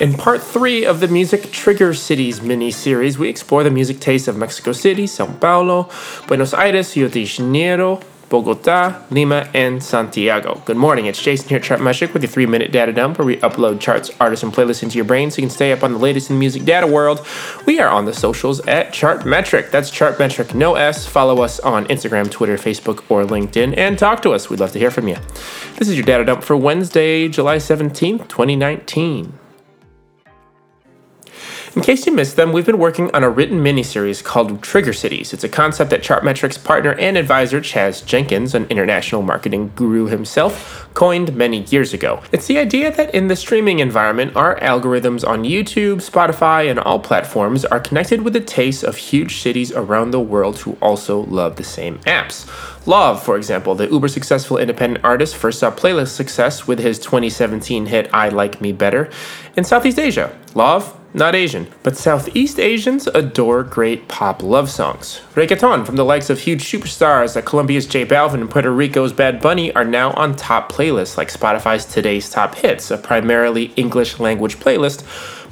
In 0.00 0.14
part 0.14 0.42
three 0.42 0.86
of 0.86 1.00
the 1.00 1.08
Music 1.08 1.52
Trigger 1.52 1.92
Cities 1.92 2.40
mini 2.40 2.70
series, 2.70 3.18
we 3.18 3.28
explore 3.28 3.62
the 3.62 3.70
music 3.70 4.00
taste 4.00 4.28
of 4.28 4.36
Mexico 4.38 4.72
City, 4.72 5.06
Sao 5.06 5.26
Paulo, 5.26 5.90
Buenos 6.26 6.54
Aires, 6.54 6.96
Rio 6.96 7.06
de 7.06 7.26
Janeiro, 7.26 8.00
Bogota, 8.30 9.02
Lima, 9.10 9.50
and 9.52 9.82
Santiago. 9.82 10.62
Good 10.64 10.78
morning, 10.78 11.04
it's 11.04 11.20
Jason 11.20 11.50
here 11.50 11.58
at 11.58 11.64
Chart 11.64 11.80
Chartmetric 11.80 12.14
with 12.14 12.22
your 12.22 12.30
three 12.30 12.46
minute 12.46 12.72
data 12.72 12.94
dump 12.94 13.18
where 13.18 13.26
we 13.26 13.36
upload 13.40 13.78
charts, 13.78 14.10
artists, 14.18 14.42
and 14.42 14.54
playlists 14.54 14.82
into 14.82 14.96
your 14.96 15.04
brain 15.04 15.30
so 15.30 15.36
you 15.36 15.42
can 15.42 15.50
stay 15.50 15.70
up 15.70 15.82
on 15.82 15.92
the 15.92 15.98
latest 15.98 16.30
in 16.30 16.36
the 16.36 16.40
music 16.40 16.64
data 16.64 16.86
world. 16.86 17.26
We 17.66 17.78
are 17.78 17.90
on 17.90 18.06
the 18.06 18.14
socials 18.14 18.60
at 18.60 18.94
Chartmetric. 18.94 19.70
That's 19.70 19.90
Chartmetric, 19.90 20.54
no 20.54 20.76
S. 20.76 21.06
Follow 21.06 21.42
us 21.42 21.60
on 21.60 21.84
Instagram, 21.88 22.30
Twitter, 22.30 22.56
Facebook, 22.56 23.04
or 23.10 23.26
LinkedIn 23.26 23.76
and 23.76 23.98
talk 23.98 24.22
to 24.22 24.30
us. 24.30 24.48
We'd 24.48 24.60
love 24.60 24.72
to 24.72 24.78
hear 24.78 24.90
from 24.90 25.08
you. 25.08 25.16
This 25.76 25.88
is 25.88 25.94
your 25.94 26.06
data 26.06 26.24
dump 26.24 26.42
for 26.42 26.56
Wednesday, 26.56 27.28
July 27.28 27.56
17th, 27.56 28.28
2019. 28.28 29.39
In 31.76 31.82
case 31.82 32.04
you 32.04 32.12
missed 32.12 32.34
them, 32.34 32.52
we've 32.52 32.66
been 32.66 32.78
working 32.78 33.14
on 33.14 33.22
a 33.22 33.30
written 33.30 33.62
miniseries 33.62 34.24
called 34.24 34.60
Trigger 34.60 34.92
Cities. 34.92 35.32
It's 35.32 35.44
a 35.44 35.48
concept 35.48 35.90
that 35.90 36.02
Chartmetric's 36.02 36.58
partner 36.58 36.94
and 36.94 37.16
advisor 37.16 37.60
Chaz 37.60 38.04
Jenkins, 38.04 38.56
an 38.56 38.66
international 38.70 39.22
marketing 39.22 39.70
guru 39.76 40.06
himself, 40.06 40.88
coined 40.94 41.32
many 41.36 41.62
years 41.62 41.94
ago. 41.94 42.24
It's 42.32 42.48
the 42.48 42.58
idea 42.58 42.90
that 42.96 43.14
in 43.14 43.28
the 43.28 43.36
streaming 43.36 43.78
environment, 43.78 44.34
our 44.34 44.58
algorithms 44.58 45.24
on 45.24 45.44
YouTube, 45.44 45.98
Spotify, 45.98 46.68
and 46.68 46.80
all 46.80 46.98
platforms 46.98 47.64
are 47.64 47.78
connected 47.78 48.22
with 48.22 48.32
the 48.32 48.40
tastes 48.40 48.82
of 48.82 48.96
huge 48.96 49.36
cities 49.40 49.70
around 49.70 50.10
the 50.10 50.18
world 50.18 50.58
who 50.58 50.76
also 50.82 51.20
love 51.20 51.54
the 51.54 51.62
same 51.62 51.98
apps. 52.00 52.48
Lauv, 52.86 53.20
for 53.20 53.36
example, 53.36 53.74
the 53.74 53.88
uber 53.88 54.08
successful 54.08 54.56
independent 54.56 55.04
artist, 55.04 55.36
first 55.36 55.58
saw 55.58 55.70
playlist 55.70 56.08
success 56.08 56.66
with 56.66 56.78
his 56.78 56.98
2017 56.98 57.86
hit 57.86 58.08
I 58.12 58.30
Like 58.30 58.60
Me 58.60 58.72
Better 58.72 59.10
in 59.54 59.64
Southeast 59.64 59.98
Asia. 59.98 60.34
Lauv, 60.54 60.96
not 61.12 61.34
Asian, 61.34 61.66
but 61.82 61.96
Southeast 61.96 62.58
Asians 62.60 63.06
adore 63.08 63.64
great 63.64 64.06
pop 64.06 64.42
love 64.42 64.70
songs. 64.70 65.20
Reggaeton 65.34 65.84
from 65.84 65.96
the 65.96 66.04
likes 66.04 66.30
of 66.30 66.38
huge 66.38 66.64
superstars 66.64 67.34
like 67.34 67.44
Colombia's 67.44 67.86
J 67.86 68.06
Balvin 68.06 68.40
and 68.40 68.50
Puerto 68.50 68.70
Rico's 68.70 69.12
Bad 69.12 69.40
Bunny 69.40 69.74
are 69.74 69.84
now 69.84 70.12
on 70.12 70.36
top 70.36 70.70
playlists 70.70 71.16
like 71.16 71.28
Spotify's 71.28 71.84
Today's 71.84 72.30
Top 72.30 72.54
Hits, 72.54 72.90
a 72.92 72.96
primarily 72.96 73.72
English 73.76 74.20
language 74.20 74.58
playlist, 74.58 75.02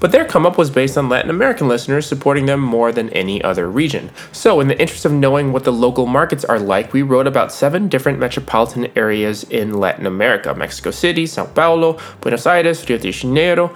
but 0.00 0.12
their 0.12 0.24
come 0.24 0.46
up 0.46 0.56
was 0.56 0.70
based 0.70 0.96
on 0.96 1.08
Latin 1.08 1.30
American 1.30 1.68
listeners 1.68 2.06
supporting 2.06 2.46
them 2.46 2.60
more 2.60 2.92
than 2.92 3.10
any 3.10 3.42
other 3.42 3.70
region. 3.70 4.10
So, 4.32 4.60
in 4.60 4.68
the 4.68 4.80
interest 4.80 5.04
of 5.04 5.12
knowing 5.12 5.52
what 5.52 5.64
the 5.64 5.72
local 5.72 6.06
markets 6.06 6.44
are 6.44 6.58
like, 6.58 6.92
we 6.92 7.02
wrote 7.02 7.26
about 7.26 7.52
seven 7.52 7.88
different 7.88 8.18
metropolitan 8.18 8.88
areas 8.96 9.44
in 9.44 9.74
Latin 9.74 10.06
America 10.06 10.54
Mexico 10.54 10.90
City, 10.90 11.26
Sao 11.26 11.46
Paulo, 11.46 11.98
Buenos 12.20 12.46
Aires, 12.46 12.88
Rio 12.88 12.98
de 12.98 13.12
Janeiro. 13.12 13.74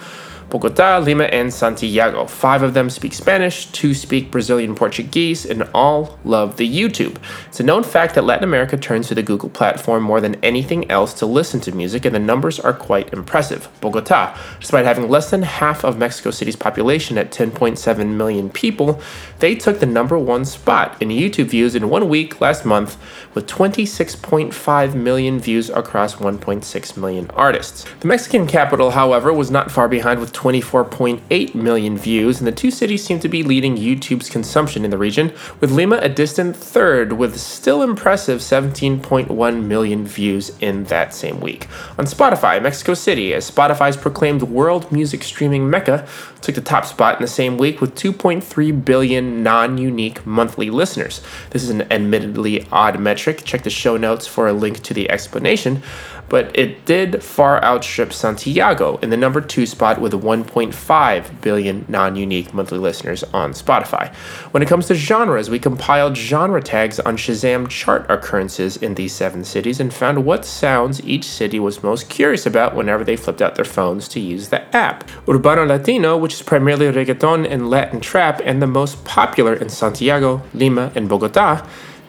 Bogota, 0.52 0.98
Lima, 0.98 1.24
and 1.24 1.50
Santiago. 1.50 2.26
Five 2.26 2.62
of 2.62 2.74
them 2.74 2.90
speak 2.90 3.14
Spanish, 3.14 3.64
two 3.72 3.94
speak 3.94 4.30
Brazilian 4.30 4.74
Portuguese, 4.74 5.46
and 5.46 5.62
all 5.72 6.18
love 6.26 6.58
the 6.58 6.68
YouTube. 6.68 7.16
It's 7.46 7.58
a 7.58 7.62
known 7.62 7.82
fact 7.82 8.14
that 8.14 8.24
Latin 8.24 8.44
America 8.44 8.76
turns 8.76 9.08
to 9.08 9.14
the 9.14 9.22
Google 9.22 9.48
platform 9.48 10.02
more 10.02 10.20
than 10.20 10.34
anything 10.44 10.90
else 10.90 11.14
to 11.14 11.24
listen 11.24 11.60
to 11.60 11.72
music, 11.72 12.04
and 12.04 12.14
the 12.14 12.18
numbers 12.18 12.60
are 12.60 12.74
quite 12.74 13.14
impressive. 13.14 13.70
Bogota, 13.80 14.38
despite 14.60 14.84
having 14.84 15.08
less 15.08 15.30
than 15.30 15.40
half 15.40 15.84
of 15.84 15.96
Mexico 15.96 16.30
City's 16.30 16.54
population 16.54 17.16
at 17.16 17.30
10.7 17.30 18.08
million 18.08 18.50
people, 18.50 19.00
they 19.38 19.54
took 19.54 19.80
the 19.80 19.86
number 19.86 20.18
one 20.18 20.44
spot 20.44 21.00
in 21.00 21.08
YouTube 21.08 21.46
views 21.46 21.74
in 21.74 21.88
one 21.88 22.10
week 22.10 22.42
last 22.42 22.66
month 22.66 22.98
with 23.34 23.46
26.5 23.46 24.94
million 24.94 25.40
views 25.40 25.70
across 25.70 26.16
1.6 26.16 26.96
million 26.98 27.30
artists. 27.30 27.86
The 28.00 28.06
Mexican 28.06 28.46
capital, 28.46 28.90
however, 28.90 29.32
was 29.32 29.50
not 29.50 29.70
far 29.70 29.88
behind 29.88 30.20
with 30.20 30.41
24.8 30.42 31.54
million 31.54 31.96
views, 31.96 32.40
and 32.40 32.48
the 32.48 32.52
two 32.52 32.72
cities 32.72 33.04
seem 33.04 33.20
to 33.20 33.28
be 33.28 33.44
leading 33.44 33.76
YouTube's 33.76 34.28
consumption 34.28 34.84
in 34.84 34.90
the 34.90 34.98
region, 34.98 35.32
with 35.60 35.70
Lima 35.70 35.98
a 35.98 36.08
distant 36.08 36.56
third 36.56 37.12
with 37.12 37.38
still 37.38 37.80
impressive 37.80 38.40
17.1 38.40 39.62
million 39.62 40.04
views 40.04 40.50
in 40.58 40.82
that 40.84 41.14
same 41.14 41.38
week. 41.38 41.68
On 41.96 42.06
Spotify, 42.06 42.60
Mexico 42.60 42.94
City, 42.94 43.32
as 43.32 43.48
Spotify's 43.48 43.96
proclaimed 43.96 44.42
world 44.42 44.90
music 44.90 45.22
streaming 45.22 45.70
mecca, 45.70 46.08
took 46.40 46.56
the 46.56 46.60
top 46.60 46.86
spot 46.86 47.14
in 47.14 47.22
the 47.22 47.28
same 47.28 47.56
week 47.56 47.80
with 47.80 47.94
2.3 47.94 48.84
billion 48.84 49.44
non 49.44 49.78
unique 49.78 50.26
monthly 50.26 50.70
listeners. 50.70 51.22
This 51.50 51.62
is 51.62 51.70
an 51.70 51.82
admittedly 51.82 52.66
odd 52.72 52.98
metric. 52.98 53.44
Check 53.44 53.62
the 53.62 53.70
show 53.70 53.96
notes 53.96 54.26
for 54.26 54.48
a 54.48 54.52
link 54.52 54.82
to 54.82 54.92
the 54.92 55.08
explanation 55.08 55.84
but 56.32 56.50
it 56.58 56.86
did 56.86 57.22
far 57.22 57.62
outstrip 57.62 58.10
Santiago 58.10 58.96
in 59.02 59.10
the 59.10 59.18
number 59.18 59.38
two 59.38 59.66
spot 59.66 60.00
with 60.00 60.14
1.5 60.32 61.40
billion 61.42 61.84
non 61.88 62.16
unique 62.16 62.54
monthly 62.54 62.78
listeners 62.78 63.22
on 63.34 63.52
Spotify. 63.52 64.14
When 64.52 64.62
it 64.62 64.68
comes 64.68 64.86
to 64.86 64.94
genres, 64.94 65.50
we 65.50 65.58
compiled 65.58 66.16
genre 66.16 66.62
tags 66.62 66.98
on 67.00 67.18
Shazam 67.18 67.68
chart 67.68 68.10
occurrences 68.10 68.78
in 68.78 68.94
these 68.94 69.12
seven 69.12 69.44
cities 69.44 69.78
and 69.78 69.92
found 69.92 70.24
what 70.24 70.46
sounds 70.46 71.02
each 71.02 71.24
city 71.24 71.60
was 71.60 71.82
most 71.82 72.08
curious 72.08 72.46
about 72.46 72.74
whenever 72.74 73.04
they 73.04 73.16
flipped 73.16 73.42
out 73.42 73.56
their 73.56 73.64
phones 73.66 74.08
to 74.08 74.20
use 74.20 74.48
the 74.48 74.62
app. 74.74 75.06
Urbano 75.26 75.66
Latino, 75.68 76.16
which 76.16 76.34
is 76.34 76.42
primarily 76.42 76.86
reggaeton 76.86 77.46
and 77.46 77.68
Latin 77.68 78.00
trap, 78.00 78.40
and 78.44 78.62
the 78.62 78.66
most 78.66 79.04
popular 79.04 79.52
in 79.52 79.68
Santiago, 79.68 80.42
Lima, 80.54 80.90
and 80.94 81.08
Bogota 81.08 81.66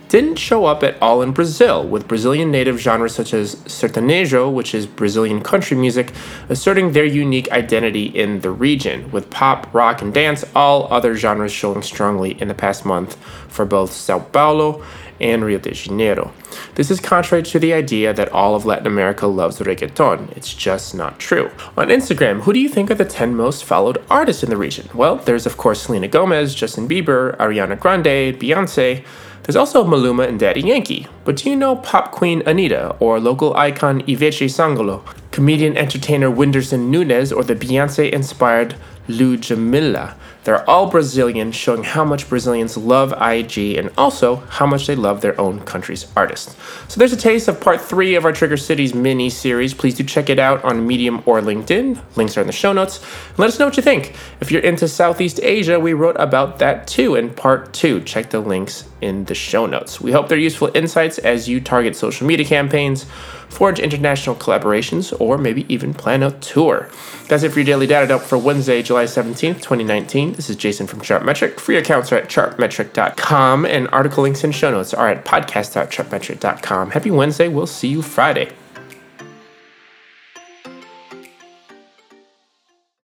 didn't 0.10 0.36
show 0.36 0.66
up 0.66 0.84
at 0.84 1.02
all 1.02 1.22
in 1.22 1.32
Brazil, 1.32 1.84
with 1.88 2.08
Brazilian 2.08 2.52
native 2.52 2.80
genres 2.80 3.16
such 3.16 3.34
as 3.34 3.56
sertanejo, 3.56 4.52
which 4.52 4.76
is 4.76 4.86
Brazilian 4.86 5.42
country 5.42 5.76
music, 5.76 6.12
asserting 6.50 6.92
their 6.92 7.06
unique 7.06 7.52
identity 7.52 8.06
in 8.06 8.42
the 8.42 8.52
region, 8.52 9.10
with 9.12 9.30
pop, 9.30 9.74
rock, 9.74 10.02
and 10.02 10.14
dance, 10.14 10.46
all 10.56 10.92
other 10.92 11.16
genres 11.16 11.52
showing 11.52 11.82
strongly 11.82 12.40
in 12.42 12.48
the 12.48 12.54
past 12.54 12.86
month 12.86 13.16
for 13.48 13.66
both 13.66 13.92
Sao 13.92 14.20
Paulo 14.20 14.84
and 15.20 15.44
Rio 15.44 15.58
de 15.58 15.72
Janeiro. 15.74 16.32
This 16.76 16.92
is 16.92 17.00
contrary 17.00 17.44
to 17.44 17.60
the 17.60 17.74
idea 17.74 18.14
that 18.14 18.32
all 18.32 18.56
of 18.56 18.66
Latin 18.66 18.88
America 18.88 19.28
loves 19.28 19.60
reggaeton. 19.60 20.36
It's 20.36 20.54
just 20.54 20.94
not 20.94 21.20
true. 21.20 21.50
On 21.78 21.88
Instagram, 21.88 22.42
who 22.42 22.54
do 22.54 22.60
you 22.60 22.70
think 22.70 22.92
are 22.92 22.96
the 22.96 23.06
10 23.06 23.36
most 23.36 23.64
followed 23.64 24.04
artists 24.10 24.44
in 24.44 24.50
the 24.50 24.58
region? 24.58 24.90
Well, 24.94 25.18
there's 25.18 25.46
of 25.46 25.58
course 25.58 25.84
Selena 25.84 26.08
Gomez, 26.08 26.54
Justin 26.54 26.88
Bieber, 26.88 27.36
Ariana 27.38 27.80
Grande, 27.80 28.38
Beyonce. 28.38 29.06
There's 29.44 29.58
also 29.58 29.84
Maluma 29.84 30.26
and 30.26 30.40
Daddy 30.40 30.62
Yankee. 30.62 31.08
But 31.26 31.36
do 31.36 31.50
you 31.50 31.58
know 31.58 31.76
pop 31.76 32.14
queen 32.14 32.42
Anitta 32.44 32.96
or 33.02 33.20
local 33.20 33.54
icon 33.58 34.02
Ivete 34.04 34.48
Sangalo, 34.48 35.04
comedian 35.32 35.76
entertainer 35.76 36.32
Whindersson 36.32 36.90
Nunes, 36.90 37.34
or 37.34 37.44
the 37.44 37.54
Beyonce 37.54 38.10
inspired 38.10 38.76
Ludmilla? 39.08 40.16
They're 40.44 40.70
all 40.70 40.90
Brazilian, 40.90 41.54
showing 41.54 41.84
how 41.84 42.04
much 42.04 42.28
Brazilians 42.28 42.76
love 42.76 43.14
IG 43.14 43.78
and 43.78 43.90
also 43.98 44.38
how 44.38 44.66
much 44.66 44.88
they 44.88 44.96
love 44.96 45.22
their 45.22 45.40
own 45.40 45.62
country's 45.62 46.06
artists. 46.18 46.56
So 46.90 47.00
there's 47.00 47.14
a 47.14 47.18
taste 47.18 47.48
of 47.48 47.62
part 47.62 47.80
three 47.80 48.16
of 48.16 48.26
our 48.26 48.34
Trigger 48.34 48.58
Cities 48.58 48.94
mini 48.94 49.30
series. 49.30 49.74
Please 49.74 49.96
do 49.96 50.04
check 50.04 50.30
it 50.30 50.40
out 50.40 50.64
on 50.66 50.86
Medium 50.86 51.24
or 51.26 51.40
LinkedIn. 51.40 52.02
Links 52.18 52.38
are 52.38 52.42
in 52.42 52.48
the 52.48 52.54
show 52.54 52.74
notes. 52.74 52.98
And 53.30 53.40
let 53.40 53.48
us 53.48 53.58
know 53.58 53.66
what 53.66 53.78
you 53.78 53.84
think. 53.84 54.16
If 54.42 54.52
you're 54.52 54.62
into 54.62 54.88
Southeast 54.90 55.40
Asia, 55.42 55.80
we 55.80 55.94
wrote 55.94 56.18
about 56.20 56.60
that 56.60 56.88
too 56.88 57.16
in 57.16 57.30
part 57.30 57.74
two. 57.74 58.02
Check 58.02 58.30
the 58.30 58.42
links 58.42 58.84
in 59.00 59.26
the 59.26 59.36
show 59.36 59.66
notes. 59.66 60.02
We 60.02 60.12
hope 60.12 60.28
they're 60.28 60.38
useful 60.38 60.72
insights 60.74 61.18
as 61.20 61.48
you 61.48 61.62
target 61.62 61.96
social 61.96 62.28
media 62.28 62.46
campaigns, 62.46 63.06
forge 63.50 63.80
international 63.80 64.36
collaborations, 64.36 65.14
or 65.20 65.38
maybe 65.38 65.66
even 65.74 65.94
plan 65.94 66.24
a 66.24 66.32
tour. 66.32 66.90
That's 67.28 67.44
it 67.44 67.50
for 67.50 67.60
your 67.60 67.66
daily 67.66 67.88
data 67.88 68.08
dump 68.08 68.24
for 68.24 68.38
Wednesday, 68.38 68.82
July 68.94 69.06
17th, 69.06 69.56
2019. 69.56 70.34
This 70.34 70.52
is 70.52 70.56
Jason 70.56 70.86
from 70.86 71.02
Chartmetric. 71.02 71.60
Free 71.60 71.78
accounts 71.78 72.12
are 72.12 72.18
at 72.18 72.30
chartmetric.com, 72.30 73.66
and 73.66 73.88
article 73.88 74.22
links 74.22 74.44
and 74.44 74.54
show 74.54 74.70
notes 74.70 74.94
are 74.94 75.10
at 75.10 75.26
podcast.chartmetric.com. 75.26 76.92
Happy 76.92 77.10
Wednesday. 77.10 77.48
We'll 77.48 77.66
see 77.66 77.88
you 77.88 78.04
Friday. 78.04 78.52